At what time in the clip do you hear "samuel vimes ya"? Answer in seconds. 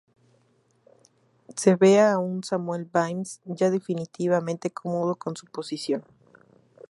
2.43-3.69